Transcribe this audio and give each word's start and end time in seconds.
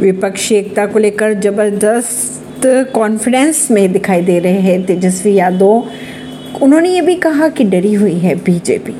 विपक्षी 0.00 0.54
एकता 0.54 0.86
को 0.86 0.98
लेकर 0.98 1.34
ज़बरदस्त 1.34 2.62
कॉन्फिडेंस 2.94 3.70
में 3.70 3.92
दिखाई 3.92 4.22
दे 4.22 4.38
रहे 4.38 4.60
हैं 4.60 4.84
तेजस्वी 4.86 5.34
यादव। 5.34 5.88
उन्होंने 6.62 6.90
ये 6.90 7.00
भी 7.00 7.14
कहा 7.16 7.48
कि 7.48 7.64
डरी 7.64 7.92
हुई 7.94 8.18
है 8.18 8.34
बीजेपी। 8.44 8.94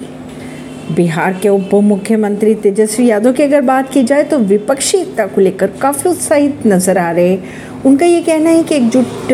बिहार 0.95 1.39
के 1.43 1.49
उप 1.49 1.75
मुख्यमंत्री 1.75 2.55
तेजस्वी 2.55 3.07
यादव 3.07 3.33
की 3.33 3.43
अगर 3.43 3.61
बात 3.63 3.93
की 3.93 4.03
जाए 4.05 4.25
तो 4.25 4.39
विपक्षी 4.39 4.99
एकता 4.99 5.27
को 5.27 5.41
लेकर 5.41 5.71
काफ़ी 5.83 6.11
उत्साहित 6.11 6.67
नज़र 6.67 6.99
आ 6.99 7.11
रहे 7.11 7.39
उनका 7.87 8.07
ये 8.07 8.23
कहना 8.23 8.51
है 8.51 8.63
कि 8.63 8.75
एकजुट 8.75 9.33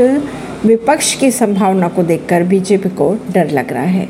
विपक्ष 0.67 1.15
की 1.15 1.31
संभावना 1.31 1.89
को 1.89 2.03
देखकर 2.03 2.45
बीजेपी 2.45 2.89
को 2.89 3.13
डर 3.35 3.51
लग 3.51 3.73
रहा 3.73 3.83
है। 3.85 4.07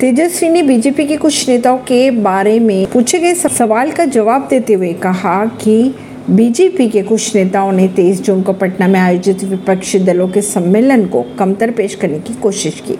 तेजस्वी 0.00 0.48
ने 0.48 0.62
बीजेपी 0.62 1.06
के 1.06 1.16
कुछ 1.16 1.48
नेताओं 1.48 1.78
के 1.78 2.10
बारे 2.10 2.58
में 2.60 2.86
पूछे 2.86 3.18
गए 3.18 3.34
सवाल 3.34 3.90
का 3.90 4.04
जवाब 4.04 4.46
देते 4.50 4.72
हुए 4.72 4.92
कहा 5.02 5.44
कि 5.62 5.94
बीजेपी 6.30 6.88
के 6.88 7.02
कुछ 7.02 7.34
नेताओं 7.36 7.72
ने 7.72 7.88
तेईस 7.88 8.22
जून 8.22 8.42
को 8.42 8.52
पटना 8.52 8.86
में 8.88 9.00
आयोजित 9.00 9.44
विपक्षी 9.44 9.98
दलों 9.98 10.28
के 10.28 10.42
सम्मेलन 10.42 11.06
को 11.06 11.24
कमतर 11.38 11.70
पेश 11.70 11.94
करने 11.94 12.18
की 12.18 12.34
कोशिश 12.34 12.82
की। 12.86 12.98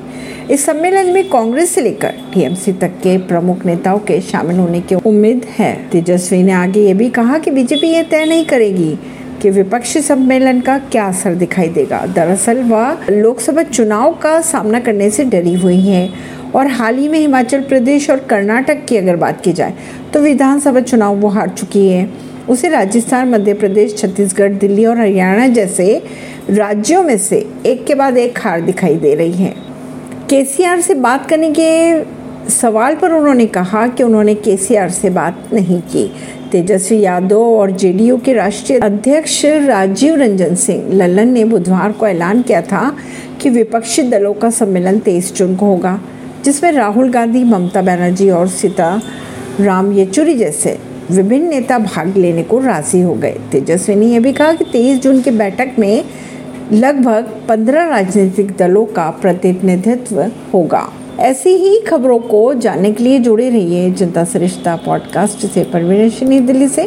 इस 0.54 0.66
सम्मेलन 0.66 1.06
में 1.06 1.28
कांग्रेस 1.30 1.70
से 1.70 1.80
लेकर 1.80 2.08
टीएमसी 2.08 2.72
तक 2.72 2.88
के 2.88 3.18
प्रमुख 3.18 3.66
नेताओं 3.66 3.98
के 3.98 4.20
शामिल 4.20 4.56
होने 4.56 4.80
की 4.80 4.94
उम्मीद 4.94 5.44
है। 5.58 5.88
तेजस्वी 5.92 6.42
ने 6.42 6.52
आगे 6.52 6.80
ये 6.80 6.94
भी 6.94 7.10
कहा 7.10 7.38
कि 7.38 7.50
बीजेपी 7.50 7.86
ये 7.86 8.02
तय 8.02 8.24
नहीं 8.24 8.44
करेगी 8.46 8.98
कि 9.42 9.50
विपक्षी 9.50 10.00
सम्मेलन 10.00 10.60
का 10.60 10.78
क्या 10.78 11.06
असर 11.06 11.34
दिखाई 11.34 11.68
देगा। 11.68 12.06
दरअसल, 12.06 12.58
वह 12.58 12.98
लोकसभा 13.10 13.62
चुनाव 13.62 14.12
का 14.12 14.40
सामना 14.40 14.80
करने 14.80 15.10
से 15.10 15.24
डरी 15.24 15.54
हुई 15.54 15.80
है 15.80 16.08
और 16.54 16.66
हाल 16.66 16.96
ही 16.96 17.08
में 17.08 17.18
हिमाचल 17.18 17.60
प्रदेश 17.60 18.10
और 18.10 18.18
कर्नाटक 18.18 18.86
की 18.86 18.96
अगर 18.96 19.16
बात 19.16 19.40
की 19.40 19.52
जाए 19.52 19.74
तो 20.14 20.20
विधानसभा 20.20 20.80
चुनाव 20.80 21.16
वो 21.16 21.28
हार 21.28 21.48
चुकी 21.48 21.88
है। 21.88 22.25
उसे 22.48 22.68
राजस्थान, 22.68 23.28
मध्य 23.28 23.54
प्रदेश, 23.54 23.96
छत्तीसगढ़, 23.98 24.52
दिल्ली 24.52 24.84
और 24.84 24.98
हरियाणा 24.98 25.46
जैसे 25.46 26.02
राज्यों 26.50 27.02
में 27.02 27.18
से 27.18 27.46
एक 27.66 27.84
के 27.84 27.94
बाद 27.94 28.18
एक 28.18 28.38
हार 28.38 28.60
दिखाई 28.60 28.94
दे 28.94 29.14
रही 29.14 29.32
है। 29.32 29.54
केसीआर 30.30 30.80
से 30.80 30.94
बात 30.94 31.28
करने 31.28 31.52
के 31.58 32.50
सवाल 32.50 32.94
पर 32.94 33.12
उन्होंने 33.12 33.46
कहा 33.46 33.86
कि 33.86 34.02
उन्होंने 34.02 34.34
केसीआर 34.34 34.90
से 34.90 35.10
बात 35.10 35.48
नहीं 35.52 35.80
की। 35.80 36.10
तेजस्वी 36.52 37.00
यादव 37.00 37.36
और 37.36 37.70
जेडीयू 37.70 38.16
के 38.16 38.32
राष्ट्रीय 38.32 38.78
अध्यक्ष 38.78 39.44
राजीव 39.44 40.14
रंजन 40.14 40.54
सिंह 40.54 40.92
लल्लन 40.92 41.28
ने 41.28 41.44
बुधवार 41.44 41.92
को 41.92 42.06
ऐलान 42.06 42.42
किया 42.42 42.62
था 42.62 42.96
कि 43.42 43.50
विपक्षी 43.50 44.02
दलों 44.02 44.34
का 44.34 44.50
सम्मेलन 44.50 44.98
तेईस 44.98 45.34
जून 45.34 45.56
को 45.56 45.66
होगा, 45.66 46.00
जिसमें 46.44 46.72
राहुल 46.72 47.10
गांधी, 47.10 47.44
ममता 47.44 47.82
बनर्जी 47.82 48.30
और 48.30 48.48
सीता 48.48 49.00
राम 49.60 49.92
येचुरी 49.92 50.34
जैसे 50.34 50.78
विभिन्न 51.10 51.48
नेता 51.48 51.78
भाग 51.78 52.16
लेने 52.16 52.42
को 52.42 52.58
राज़ी 52.58 53.00
हो 53.00 53.14
गए। 53.14 53.36
तेजस्वी 53.52 53.94
ने 53.94 54.06
यह 54.06 54.20
भी 54.20 54.32
कहा 54.32 54.52
कि 54.52 54.64
तेईस 54.64 54.98
जून 54.98 55.20
की 55.20 55.30
बैठक 55.30 55.72
में 55.78 56.04
लगभग 56.72 57.22
पंद्रह 57.48 57.88
राजनीतिक 57.88 58.56
दलों 58.58 58.86
का 58.86 59.10
प्रतिनिधित्व 59.10 60.30
होगा। 60.54 60.92
ऐसी 61.18 61.50
ही 61.50 61.80
खबरों 61.80 62.18
को 62.18 62.54
जानने 62.54 62.92
के 62.92 63.04
लिए 63.04 63.18
जुड़े 63.18 63.50
रहिए 63.50 63.90
जनता 63.90 64.24
सरिश्ता 64.24 64.76
पॉडकास्ट 64.76 65.46
से। 65.46 65.64
परवीन 65.64 66.46
दिल्ली 66.46 66.68
से। 66.68 66.84